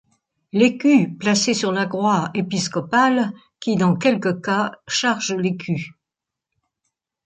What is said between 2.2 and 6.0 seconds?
épiscopale, qui dans quelques cas charge l'écu.